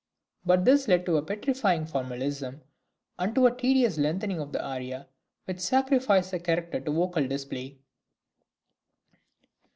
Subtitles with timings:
[0.43, 2.61] But this led to a petrifying formalism,
[3.19, 5.07] and to a tedious lengthening of the aria,
[5.45, 7.77] which sacrificed character to vocal display.